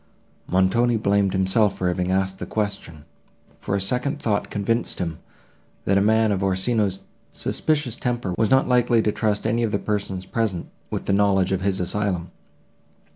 Montoni 0.47 0.97
blamed 0.97 1.33
himself 1.33 1.77
for 1.77 1.87
having 1.87 2.09
asked 2.09 2.39
the 2.39 2.47
question, 2.47 3.05
for 3.59 3.75
a 3.75 3.79
second 3.79 4.19
thought 4.19 4.49
convinced 4.49 4.97
him, 4.97 5.19
that 5.85 5.95
a 5.95 6.01
man 6.01 6.31
of 6.31 6.41
Orsino's 6.41 7.01
suspicious 7.31 7.97
temper 7.97 8.33
was 8.35 8.49
not 8.49 8.67
likely 8.67 9.03
to 9.03 9.11
trust 9.11 9.45
any 9.45 9.61
of 9.61 9.71
the 9.71 9.77
persons 9.77 10.25
present 10.25 10.71
with 10.89 11.05
the 11.05 11.13
knowledge 11.13 11.51
of 11.51 11.61
his 11.61 11.79
asylum. 11.79 12.31